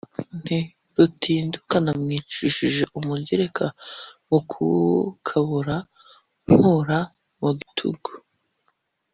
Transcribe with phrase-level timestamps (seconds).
[0.39, 0.57] Nti:
[0.95, 3.65] Rutinduka namwicishije umugereka,
[4.29, 5.77] mu kuwukabura
[6.49, 6.99] nkura
[7.41, 8.09] mu gitugu